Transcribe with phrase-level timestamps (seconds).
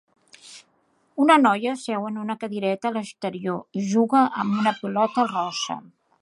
[1.25, 5.79] Una noia seu en una cadireta a l'exterior i juga amb una pilota rosa.